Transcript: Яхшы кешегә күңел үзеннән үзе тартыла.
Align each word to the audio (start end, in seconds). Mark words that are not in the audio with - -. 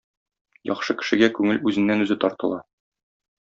Яхшы 0.69 0.95
кешегә 1.03 1.29
күңел 1.41 1.61
үзеннән 1.71 2.05
үзе 2.07 2.21
тартыла. 2.25 2.61